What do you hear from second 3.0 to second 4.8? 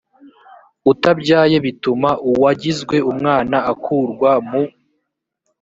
umwana akurwa mu